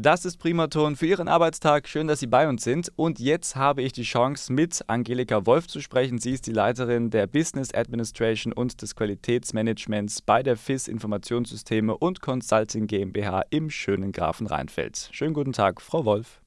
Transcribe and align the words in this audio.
Das 0.00 0.24
ist 0.24 0.36
Primaton 0.36 0.94
für 0.94 1.06
Ihren 1.06 1.26
Arbeitstag. 1.26 1.88
Schön, 1.88 2.06
dass 2.06 2.20
Sie 2.20 2.28
bei 2.28 2.48
uns 2.48 2.62
sind. 2.62 2.92
Und 2.94 3.18
jetzt 3.18 3.56
habe 3.56 3.82
ich 3.82 3.92
die 3.92 4.04
Chance, 4.04 4.52
mit 4.52 4.84
Angelika 4.86 5.44
Wolf 5.44 5.66
zu 5.66 5.80
sprechen. 5.80 6.18
Sie 6.18 6.30
ist 6.30 6.46
die 6.46 6.52
Leiterin 6.52 7.10
der 7.10 7.26
Business 7.26 7.74
Administration 7.74 8.52
und 8.52 8.80
des 8.80 8.94
Qualitätsmanagements 8.94 10.22
bei 10.22 10.44
der 10.44 10.56
FIS 10.56 10.86
Informationssysteme 10.86 11.98
und 11.98 12.20
Consulting 12.20 12.86
GmbH 12.86 13.42
im 13.50 13.70
schönen 13.70 14.12
Grafen 14.12 14.46
Rheinfeld. 14.46 15.08
Schönen 15.10 15.34
guten 15.34 15.52
Tag, 15.52 15.80
Frau 15.80 16.04
Wolf. 16.04 16.42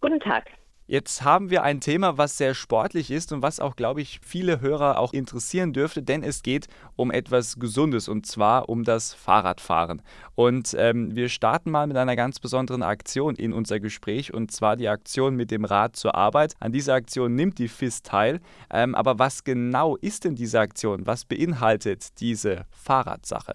Guten 0.00 0.20
Tag. 0.20 0.61
Jetzt 0.92 1.22
haben 1.22 1.48
wir 1.48 1.62
ein 1.62 1.80
Thema, 1.80 2.18
was 2.18 2.36
sehr 2.36 2.52
sportlich 2.52 3.10
ist 3.10 3.32
und 3.32 3.40
was 3.40 3.60
auch, 3.60 3.76
glaube 3.76 4.02
ich, 4.02 4.20
viele 4.22 4.60
Hörer 4.60 4.98
auch 4.98 5.14
interessieren 5.14 5.72
dürfte, 5.72 6.02
denn 6.02 6.22
es 6.22 6.42
geht 6.42 6.66
um 6.96 7.10
etwas 7.10 7.58
Gesundes 7.58 8.08
und 8.10 8.26
zwar 8.26 8.68
um 8.68 8.84
das 8.84 9.14
Fahrradfahren. 9.14 10.02
Und 10.34 10.76
ähm, 10.78 11.16
wir 11.16 11.30
starten 11.30 11.70
mal 11.70 11.86
mit 11.86 11.96
einer 11.96 12.14
ganz 12.14 12.40
besonderen 12.40 12.82
Aktion 12.82 13.36
in 13.36 13.54
unser 13.54 13.80
Gespräch 13.80 14.34
und 14.34 14.52
zwar 14.52 14.76
die 14.76 14.88
Aktion 14.88 15.34
mit 15.34 15.50
dem 15.50 15.64
Rad 15.64 15.96
zur 15.96 16.14
Arbeit. 16.14 16.52
An 16.60 16.72
dieser 16.72 16.92
Aktion 16.92 17.34
nimmt 17.34 17.58
die 17.58 17.68
FIS 17.68 18.02
teil. 18.02 18.40
Ähm, 18.70 18.94
aber 18.94 19.18
was 19.18 19.44
genau 19.44 19.96
ist 19.96 20.24
denn 20.24 20.34
diese 20.34 20.60
Aktion? 20.60 21.06
Was 21.06 21.24
beinhaltet 21.24 22.20
diese 22.20 22.66
Fahrradsache? 22.70 23.54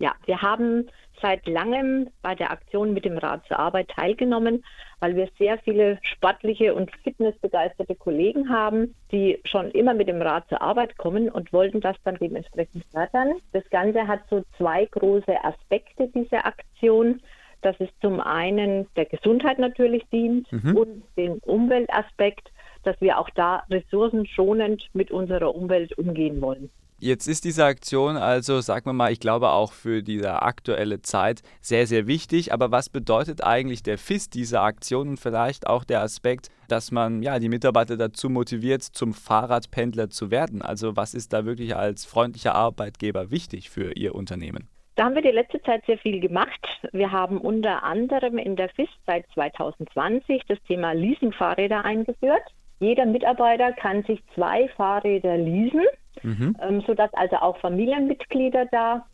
Ja, 0.00 0.14
wir 0.26 0.40
haben 0.42 0.88
seit 1.20 1.46
langem 1.48 2.08
bei 2.22 2.36
der 2.36 2.52
Aktion 2.52 2.94
mit 2.94 3.04
dem 3.04 3.18
Rad 3.18 3.44
zur 3.46 3.58
Arbeit 3.58 3.88
teilgenommen, 3.88 4.64
weil 5.00 5.16
wir 5.16 5.28
sehr 5.38 5.58
viele 5.58 5.98
sportliche 6.02 6.74
und 6.74 6.90
fitnessbegeisterte 7.02 7.96
Kollegen 7.96 8.48
haben, 8.48 8.94
die 9.10 9.40
schon 9.44 9.72
immer 9.72 9.94
mit 9.94 10.06
dem 10.06 10.22
Rad 10.22 10.48
zur 10.48 10.62
Arbeit 10.62 10.96
kommen 10.98 11.28
und 11.28 11.52
wollten 11.52 11.80
das 11.80 11.96
dann 12.04 12.16
dementsprechend 12.16 12.84
fördern. 12.92 13.34
Das 13.52 13.68
Ganze 13.70 14.06
hat 14.06 14.20
so 14.30 14.44
zwei 14.56 14.84
große 14.84 15.44
Aspekte, 15.44 16.08
diese 16.14 16.44
Aktion. 16.44 17.20
Das 17.62 17.78
ist 17.80 17.92
zum 18.00 18.20
einen 18.20 18.86
der 18.94 19.06
Gesundheit 19.06 19.58
natürlich 19.58 20.04
dient 20.12 20.50
mhm. 20.52 20.76
und 20.76 21.02
den 21.16 21.38
Umweltaspekt, 21.38 22.52
dass 22.84 23.00
wir 23.00 23.18
auch 23.18 23.30
da 23.30 23.64
ressourcenschonend 23.68 24.88
mit 24.92 25.10
unserer 25.10 25.52
Umwelt 25.52 25.98
umgehen 25.98 26.40
wollen. 26.40 26.70
Jetzt 27.00 27.28
ist 27.28 27.44
diese 27.44 27.64
Aktion 27.64 28.16
also, 28.16 28.60
sagen 28.60 28.86
wir 28.86 28.92
mal, 28.92 29.12
ich 29.12 29.20
glaube 29.20 29.50
auch 29.50 29.70
für 29.72 30.02
diese 30.02 30.42
aktuelle 30.42 31.00
Zeit 31.00 31.42
sehr, 31.60 31.86
sehr 31.86 32.08
wichtig. 32.08 32.52
Aber 32.52 32.72
was 32.72 32.88
bedeutet 32.88 33.44
eigentlich 33.44 33.84
der 33.84 33.98
FIS 33.98 34.30
dieser 34.30 34.62
Aktion 34.62 35.10
und 35.10 35.20
vielleicht 35.20 35.68
auch 35.68 35.84
der 35.84 36.00
Aspekt, 36.00 36.48
dass 36.66 36.90
man 36.90 37.22
ja 37.22 37.38
die 37.38 37.48
Mitarbeiter 37.48 37.96
dazu 37.96 38.28
motiviert, 38.28 38.82
zum 38.82 39.14
Fahrradpendler 39.14 40.10
zu 40.10 40.32
werden? 40.32 40.60
Also 40.60 40.96
was 40.96 41.14
ist 41.14 41.32
da 41.32 41.44
wirklich 41.44 41.76
als 41.76 42.04
freundlicher 42.04 42.56
Arbeitgeber 42.56 43.30
wichtig 43.30 43.70
für 43.70 43.92
Ihr 43.92 44.16
Unternehmen? 44.16 44.68
Da 44.96 45.04
haben 45.04 45.14
wir 45.14 45.22
die 45.22 45.28
letzte 45.28 45.62
Zeit 45.62 45.84
sehr 45.86 45.98
viel 45.98 46.18
gemacht. 46.18 46.66
Wir 46.90 47.12
haben 47.12 47.38
unter 47.40 47.84
anderem 47.84 48.38
in 48.38 48.56
der 48.56 48.70
FIS 48.70 48.88
seit 49.06 49.24
2020 49.34 50.42
das 50.48 50.58
Thema 50.66 50.90
Leasing-Fahrräder 50.94 51.84
eingeführt. 51.84 52.42
Jeder 52.80 53.06
Mitarbeiter 53.06 53.72
kann 53.72 54.02
sich 54.04 54.22
zwei 54.34 54.68
Fahrräder 54.76 55.36
leasen 55.36 55.84
mhm. 56.22 56.56
ähm, 56.60 56.82
sodass 56.86 57.12
also 57.14 57.36
auch 57.36 57.58
Familienmitglieder 57.58 58.66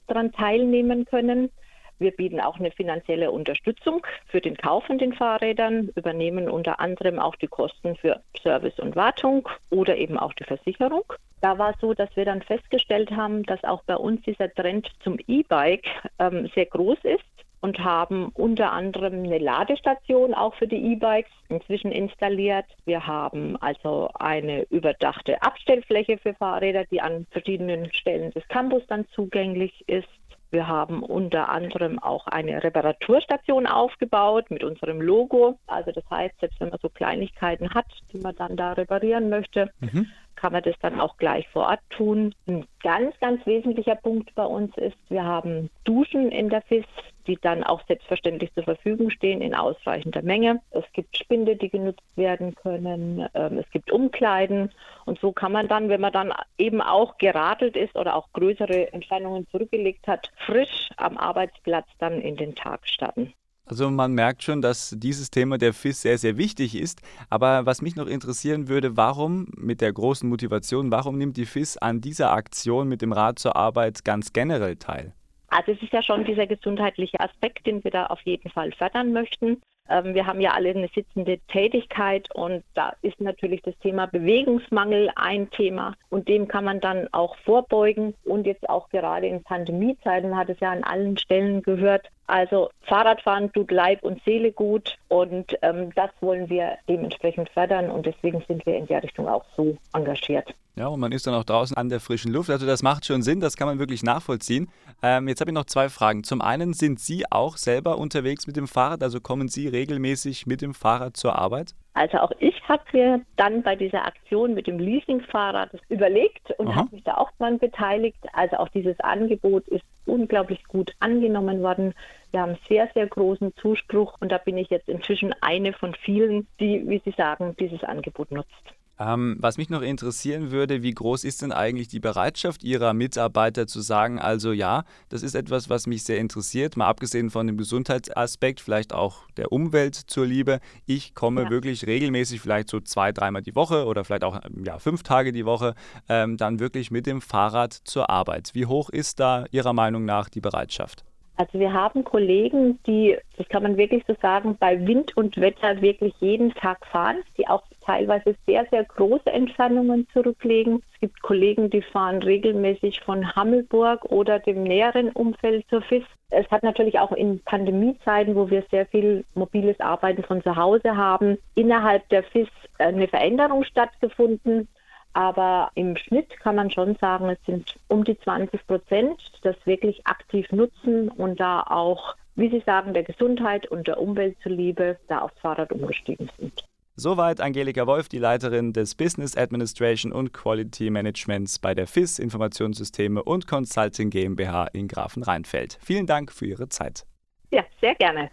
daran 0.06 0.32
teilnehmen 0.32 1.04
können. 1.04 1.50
Wir 1.98 2.10
bieten 2.10 2.40
auch 2.40 2.58
eine 2.58 2.72
finanzielle 2.72 3.30
Unterstützung 3.30 4.04
für 4.26 4.40
den 4.40 4.56
Kauf 4.56 4.84
von 4.84 4.98
den 4.98 5.12
Fahrrädern, 5.12 5.90
übernehmen 5.94 6.50
unter 6.50 6.80
anderem 6.80 7.20
auch 7.20 7.36
die 7.36 7.46
Kosten 7.46 7.96
für 7.96 8.20
Service 8.42 8.78
und 8.80 8.96
Wartung 8.96 9.48
oder 9.70 9.96
eben 9.96 10.18
auch 10.18 10.32
die 10.32 10.44
Versicherung. 10.44 11.04
Da 11.40 11.56
war 11.58 11.70
es 11.70 11.80
so, 11.80 11.94
dass 11.94 12.14
wir 12.16 12.24
dann 12.24 12.42
festgestellt 12.42 13.12
haben, 13.12 13.44
dass 13.44 13.62
auch 13.62 13.82
bei 13.84 13.96
uns 13.96 14.22
dieser 14.22 14.52
Trend 14.52 14.90
zum 15.04 15.18
E-Bike 15.28 15.86
ähm, 16.18 16.50
sehr 16.54 16.66
groß 16.66 16.98
ist 17.04 17.33
und 17.64 17.78
haben 17.78 18.28
unter 18.34 18.72
anderem 18.72 19.24
eine 19.24 19.38
Ladestation 19.38 20.34
auch 20.34 20.54
für 20.56 20.66
die 20.66 20.92
E-Bikes 20.92 21.32
inzwischen 21.48 21.92
installiert. 21.92 22.66
Wir 22.84 23.06
haben 23.06 23.56
also 23.56 24.10
eine 24.12 24.64
überdachte 24.64 25.40
Abstellfläche 25.40 26.18
für 26.18 26.34
Fahrräder, 26.34 26.84
die 26.84 27.00
an 27.00 27.26
verschiedenen 27.30 27.90
Stellen 27.90 28.32
des 28.32 28.46
Campus 28.48 28.82
dann 28.86 29.06
zugänglich 29.14 29.82
ist. 29.86 30.10
Wir 30.50 30.68
haben 30.68 31.02
unter 31.02 31.48
anderem 31.48 31.98
auch 31.98 32.26
eine 32.26 32.62
Reparaturstation 32.62 33.66
aufgebaut 33.66 34.50
mit 34.50 34.62
unserem 34.62 35.00
Logo. 35.00 35.58
Also 35.66 35.90
das 35.90 36.04
heißt, 36.10 36.38
selbst 36.40 36.60
wenn 36.60 36.68
man 36.68 36.78
so 36.82 36.90
Kleinigkeiten 36.90 37.72
hat, 37.72 37.86
die 38.12 38.18
man 38.18 38.36
dann 38.36 38.56
da 38.56 38.74
reparieren 38.74 39.30
möchte, 39.30 39.70
mhm 39.80 40.06
kann 40.36 40.52
man 40.52 40.62
das 40.62 40.74
dann 40.80 41.00
auch 41.00 41.16
gleich 41.16 41.48
vor 41.48 41.68
Ort 41.68 41.80
tun. 41.90 42.34
Ein 42.46 42.66
ganz, 42.82 43.18
ganz 43.20 43.46
wesentlicher 43.46 43.94
Punkt 43.94 44.34
bei 44.34 44.44
uns 44.44 44.76
ist, 44.76 44.96
wir 45.08 45.24
haben 45.24 45.70
Duschen 45.84 46.30
in 46.30 46.50
der 46.50 46.60
FIS, 46.62 46.84
die 47.26 47.38
dann 47.40 47.64
auch 47.64 47.82
selbstverständlich 47.86 48.52
zur 48.54 48.64
Verfügung 48.64 49.10
stehen 49.10 49.40
in 49.40 49.54
ausreichender 49.54 50.22
Menge. 50.22 50.60
Es 50.70 50.84
gibt 50.92 51.16
Spinde, 51.16 51.56
die 51.56 51.70
genutzt 51.70 52.02
werden 52.16 52.54
können. 52.54 53.26
Ähm, 53.34 53.58
es 53.58 53.70
gibt 53.70 53.90
Umkleiden. 53.90 54.70
Und 55.04 55.18
so 55.20 55.32
kann 55.32 55.52
man 55.52 55.68
dann, 55.68 55.88
wenn 55.88 56.00
man 56.00 56.12
dann 56.12 56.32
eben 56.58 56.80
auch 56.80 57.18
geradelt 57.18 57.76
ist 57.76 57.96
oder 57.96 58.14
auch 58.16 58.28
größere 58.32 58.92
Entfernungen 58.92 59.46
zurückgelegt 59.50 60.06
hat, 60.06 60.30
frisch 60.46 60.90
am 60.96 61.16
Arbeitsplatz 61.16 61.86
dann 61.98 62.20
in 62.20 62.36
den 62.36 62.54
Tag 62.54 62.86
starten. 62.86 63.32
Also 63.66 63.90
man 63.90 64.12
merkt 64.12 64.42
schon, 64.42 64.60
dass 64.60 64.94
dieses 64.98 65.30
Thema 65.30 65.56
der 65.56 65.72
FIS 65.72 66.02
sehr, 66.02 66.18
sehr 66.18 66.36
wichtig 66.36 66.74
ist. 66.74 67.00
Aber 67.30 67.64
was 67.64 67.80
mich 67.80 67.96
noch 67.96 68.06
interessieren 68.06 68.68
würde, 68.68 68.96
warum 68.96 69.48
mit 69.56 69.80
der 69.80 69.92
großen 69.92 70.28
Motivation, 70.28 70.90
warum 70.90 71.16
nimmt 71.16 71.38
die 71.38 71.46
FIS 71.46 71.78
an 71.78 72.02
dieser 72.02 72.32
Aktion 72.32 72.88
mit 72.88 73.00
dem 73.00 73.12
Rat 73.12 73.38
zur 73.38 73.56
Arbeit 73.56 74.04
ganz 74.04 74.34
generell 74.34 74.76
teil? 74.76 75.14
Also 75.54 75.70
es 75.70 75.80
ist 75.82 75.92
ja 75.92 76.02
schon 76.02 76.24
dieser 76.24 76.48
gesundheitliche 76.48 77.20
Aspekt, 77.20 77.64
den 77.64 77.84
wir 77.84 77.92
da 77.92 78.06
auf 78.06 78.20
jeden 78.22 78.50
Fall 78.50 78.72
fördern 78.72 79.12
möchten. 79.12 79.62
Ähm, 79.88 80.14
wir 80.14 80.26
haben 80.26 80.40
ja 80.40 80.50
alle 80.50 80.70
eine 80.70 80.88
sitzende 80.88 81.38
Tätigkeit 81.46 82.28
und 82.34 82.64
da 82.74 82.94
ist 83.02 83.20
natürlich 83.20 83.62
das 83.62 83.78
Thema 83.78 84.06
Bewegungsmangel 84.06 85.10
ein 85.14 85.48
Thema 85.50 85.94
und 86.10 86.26
dem 86.26 86.48
kann 86.48 86.64
man 86.64 86.80
dann 86.80 87.06
auch 87.12 87.36
vorbeugen 87.44 88.14
und 88.24 88.48
jetzt 88.48 88.68
auch 88.68 88.88
gerade 88.88 89.28
in 89.28 89.44
Pandemiezeiten, 89.44 90.36
hat 90.36 90.48
es 90.48 90.58
ja 90.58 90.72
an 90.72 90.82
allen 90.82 91.18
Stellen 91.18 91.62
gehört, 91.62 92.08
also 92.26 92.70
Fahrradfahren 92.82 93.52
tut 93.52 93.70
Leib 93.70 94.02
und 94.02 94.22
Seele 94.24 94.52
gut 94.52 94.96
und 95.08 95.56
ähm, 95.62 95.92
das 95.94 96.10
wollen 96.20 96.48
wir 96.48 96.78
dementsprechend 96.88 97.48
fördern 97.50 97.90
und 97.90 98.06
deswegen 98.06 98.42
sind 98.48 98.64
wir 98.66 98.76
in 98.76 98.86
der 98.86 99.02
Richtung 99.02 99.28
auch 99.28 99.44
so 99.56 99.76
engagiert. 99.92 100.54
Ja, 100.76 100.88
und 100.88 100.98
man 100.98 101.12
ist 101.12 101.26
dann 101.26 101.34
auch 101.34 101.44
draußen 101.44 101.76
an 101.76 101.88
der 101.88 102.00
frischen 102.00 102.32
Luft. 102.32 102.50
Also 102.50 102.66
das 102.66 102.82
macht 102.82 103.06
schon 103.06 103.22
Sinn, 103.22 103.38
das 103.38 103.56
kann 103.56 103.68
man 103.68 103.78
wirklich 103.78 104.02
nachvollziehen. 104.02 104.68
Ähm, 105.02 105.28
jetzt 105.28 105.40
habe 105.40 105.50
ich 105.50 105.54
noch 105.54 105.66
zwei 105.66 105.88
Fragen. 105.88 106.24
Zum 106.24 106.42
einen, 106.42 106.72
sind 106.72 106.98
Sie 106.98 107.24
auch 107.30 107.56
selber 107.56 107.96
unterwegs 107.98 108.48
mit 108.48 108.56
dem 108.56 108.66
Fahrrad? 108.66 109.02
Also 109.02 109.20
kommen 109.20 109.46
Sie 109.46 109.68
regelmäßig 109.68 110.46
mit 110.46 110.62
dem 110.62 110.74
Fahrrad 110.74 111.16
zur 111.16 111.38
Arbeit? 111.38 111.74
Also 111.92 112.18
auch 112.18 112.32
ich 112.40 112.60
habe 112.68 112.82
mir 112.92 113.20
dann 113.36 113.62
bei 113.62 113.76
dieser 113.76 114.04
Aktion 114.04 114.54
mit 114.54 114.66
dem 114.66 114.80
Leasingfahrrad 114.80 115.70
überlegt 115.90 116.50
und 116.58 116.74
habe 116.74 116.88
mich 116.90 117.04
da 117.04 117.18
auch 117.18 117.30
dran 117.38 117.60
beteiligt. 117.60 118.18
Also 118.32 118.56
auch 118.56 118.68
dieses 118.70 118.98
Angebot 118.98 119.68
ist 119.68 119.84
unglaublich 120.06 120.64
gut 120.64 120.94
angenommen 121.00 121.62
worden. 121.62 121.94
Wir 122.30 122.40
haben 122.40 122.56
sehr, 122.68 122.88
sehr 122.94 123.06
großen 123.06 123.54
Zuspruch 123.56 124.16
und 124.20 124.30
da 124.30 124.38
bin 124.38 124.58
ich 124.58 124.70
jetzt 124.70 124.88
inzwischen 124.88 125.34
eine 125.40 125.72
von 125.72 125.94
vielen, 125.94 126.46
die, 126.60 126.88
wie 126.88 127.00
Sie 127.04 127.14
sagen, 127.16 127.54
dieses 127.58 127.84
Angebot 127.84 128.30
nutzt. 128.30 128.74
Ähm, 128.98 129.36
was 129.40 129.58
mich 129.58 129.70
noch 129.70 129.82
interessieren 129.82 130.52
würde, 130.52 130.82
wie 130.82 130.92
groß 130.92 131.24
ist 131.24 131.42
denn 131.42 131.50
eigentlich 131.50 131.88
die 131.88 132.00
Bereitschaft 132.00 132.62
Ihrer 132.62 132.94
Mitarbeiter 132.94 133.66
zu 133.66 133.80
sagen, 133.80 134.20
also 134.20 134.52
ja, 134.52 134.84
das 135.08 135.22
ist 135.22 135.34
etwas, 135.34 135.68
was 135.68 135.86
mich 135.86 136.04
sehr 136.04 136.18
interessiert, 136.18 136.76
mal 136.76 136.86
abgesehen 136.86 137.30
von 137.30 137.46
dem 137.46 137.56
Gesundheitsaspekt, 137.56 138.60
vielleicht 138.60 138.92
auch 138.92 139.28
der 139.36 139.50
Umwelt 139.50 139.94
zur 139.94 140.26
Liebe. 140.26 140.60
Ich 140.86 141.14
komme 141.14 141.42
ja. 141.42 141.50
wirklich 141.50 141.86
regelmäßig, 141.86 142.40
vielleicht 142.40 142.68
so 142.68 142.80
zwei, 142.80 143.10
dreimal 143.10 143.42
die 143.42 143.56
Woche 143.56 143.86
oder 143.86 144.04
vielleicht 144.04 144.24
auch 144.24 144.40
ja, 144.64 144.78
fünf 144.78 145.02
Tage 145.02 145.32
die 145.32 145.44
Woche, 145.44 145.74
ähm, 146.08 146.36
dann 146.36 146.60
wirklich 146.60 146.90
mit 146.90 147.06
dem 147.06 147.20
Fahrrad 147.20 147.72
zur 147.72 148.10
Arbeit. 148.10 148.50
Wie 148.54 148.66
hoch 148.66 148.90
ist 148.90 149.18
da 149.18 149.46
Ihrer 149.50 149.72
Meinung 149.72 150.04
nach 150.04 150.28
die 150.28 150.40
Bereitschaft? 150.40 151.04
Also 151.36 151.58
wir 151.58 151.72
haben 151.72 152.04
Kollegen, 152.04 152.78
die, 152.86 153.16
das 153.36 153.48
kann 153.48 153.64
man 153.64 153.76
wirklich 153.76 154.04
so 154.06 154.14
sagen, 154.22 154.56
bei 154.58 154.86
Wind 154.86 155.16
und 155.16 155.36
Wetter 155.36 155.80
wirklich 155.80 156.14
jeden 156.20 156.54
Tag 156.54 156.86
fahren, 156.86 157.16
die 157.36 157.48
auch 157.48 157.64
teilweise 157.84 158.34
sehr, 158.46 158.66
sehr 158.70 158.84
große 158.84 159.30
Entfernungen 159.30 160.06
zurücklegen. 160.12 160.82
Es 160.94 161.00
gibt 161.00 161.22
Kollegen, 161.22 161.70
die 161.70 161.82
fahren 161.82 162.22
regelmäßig 162.22 163.00
von 163.00 163.34
Hammelburg 163.34 164.04
oder 164.06 164.38
dem 164.38 164.62
näheren 164.62 165.10
Umfeld 165.10 165.66
zur 165.68 165.82
FIS. 165.82 166.04
Es 166.30 166.50
hat 166.50 166.62
natürlich 166.62 166.98
auch 166.98 167.12
in 167.12 167.40
Pandemiezeiten, 167.40 168.34
wo 168.34 168.50
wir 168.50 168.64
sehr 168.70 168.86
viel 168.86 169.24
mobiles 169.34 169.78
Arbeiten 169.80 170.22
von 170.22 170.42
zu 170.42 170.56
Hause 170.56 170.96
haben, 170.96 171.38
innerhalb 171.54 172.08
der 172.08 172.24
FIS 172.24 172.48
eine 172.78 173.08
Veränderung 173.08 173.64
stattgefunden. 173.64 174.68
Aber 175.12 175.70
im 175.76 175.96
Schnitt 175.96 176.40
kann 176.40 176.56
man 176.56 176.70
schon 176.70 176.96
sagen, 176.96 177.28
es 177.28 177.38
sind 177.46 177.76
um 177.88 178.02
die 178.02 178.18
20 178.18 178.66
Prozent, 178.66 179.20
das 179.42 179.54
wirklich 179.64 180.04
aktiv 180.06 180.50
nutzen 180.50 181.08
und 181.08 181.38
da 181.38 181.62
auch, 181.62 182.16
wie 182.34 182.50
Sie 182.50 182.62
sagen, 182.66 182.94
der 182.94 183.04
Gesundheit 183.04 183.68
und 183.68 183.86
der 183.86 184.00
Umwelt 184.00 184.36
zuliebe 184.42 184.98
da 185.06 185.20
aufs 185.20 185.38
Fahrrad 185.38 185.70
umgestiegen 185.70 186.28
sind. 186.36 186.64
Soweit 186.96 187.40
Angelika 187.40 187.88
Wolf, 187.88 188.08
die 188.08 188.20
Leiterin 188.20 188.72
des 188.72 188.94
Business 188.94 189.36
Administration 189.36 190.12
und 190.12 190.32
Quality 190.32 190.90
Managements 190.90 191.58
bei 191.58 191.74
der 191.74 191.88
FIS 191.88 192.20
Informationssysteme 192.20 193.20
und 193.20 193.48
Consulting 193.48 194.10
GmbH 194.10 194.68
in 194.72 194.86
Grafenrheinfeld. 194.86 195.76
Vielen 195.82 196.06
Dank 196.06 196.30
für 196.30 196.46
Ihre 196.46 196.68
Zeit. 196.68 197.04
Ja, 197.50 197.64
sehr 197.80 197.96
gerne. 197.96 198.30